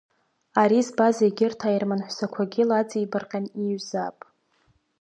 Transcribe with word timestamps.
Ари 0.61 0.81
збаз 0.87 1.17
егьырҭ 1.25 1.59
аерман 1.67 2.01
ҳәсақәагьы 2.07 2.63
лаҵирбаҟьаны 2.69 3.49
иҩзаап. 3.63 4.17